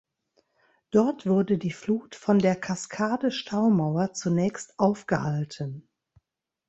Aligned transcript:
Dort 0.89 1.27
wurde 1.27 1.59
die 1.59 1.69
Flut 1.69 2.15
von 2.15 2.39
der 2.39 2.55
Cascade-Staumauer 2.55 4.13
zunächst 4.13 4.79
aufgehalten. 4.79 5.87